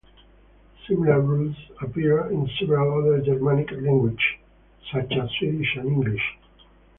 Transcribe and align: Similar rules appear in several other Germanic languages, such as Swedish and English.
Similar 0.87 1.21
rules 1.21 1.55
appear 1.79 2.25
in 2.31 2.49
several 2.59 3.03
other 3.05 3.21
Germanic 3.21 3.69
languages, 3.69 4.17
such 4.91 5.13
as 5.13 5.29
Swedish 5.37 5.75
and 5.75 5.89
English. 5.89 6.23